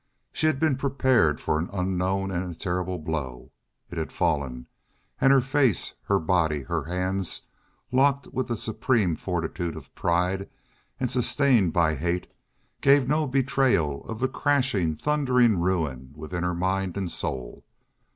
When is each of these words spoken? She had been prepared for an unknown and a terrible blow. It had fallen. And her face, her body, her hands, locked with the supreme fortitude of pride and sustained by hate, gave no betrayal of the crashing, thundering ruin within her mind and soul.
She 0.33 0.47
had 0.47 0.59
been 0.59 0.77
prepared 0.77 1.39
for 1.39 1.59
an 1.59 1.69
unknown 1.71 2.31
and 2.31 2.51
a 2.51 2.55
terrible 2.55 2.97
blow. 2.97 3.51
It 3.91 3.99
had 3.99 4.11
fallen. 4.11 4.65
And 5.19 5.31
her 5.31 5.41
face, 5.41 5.93
her 6.05 6.17
body, 6.17 6.63
her 6.63 6.85
hands, 6.85 7.43
locked 7.91 8.25
with 8.33 8.47
the 8.47 8.57
supreme 8.57 9.15
fortitude 9.15 9.77
of 9.77 9.93
pride 9.93 10.49
and 10.99 11.11
sustained 11.11 11.71
by 11.73 11.93
hate, 11.93 12.25
gave 12.81 13.07
no 13.07 13.27
betrayal 13.27 14.03
of 14.07 14.19
the 14.19 14.27
crashing, 14.27 14.95
thundering 14.95 15.59
ruin 15.59 16.13
within 16.15 16.41
her 16.41 16.55
mind 16.55 16.97
and 16.97 17.11
soul. 17.11 17.63